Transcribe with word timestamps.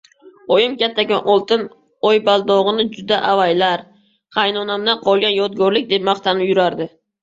Oyim 0.53 0.77
kattakon 0.83 1.29
oltin 1.33 1.65
oybaldog‘ini 2.11 2.87
juda 2.97 3.21
avaylar, 3.35 3.87
qaynonamdan 4.41 5.07
qolgan 5.09 5.41
yodgorlik, 5.41 5.91
deb 5.97 6.13
maqtanib 6.13 6.55
yurardi. 6.55 6.95